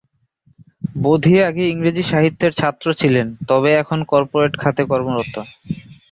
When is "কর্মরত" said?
4.91-5.35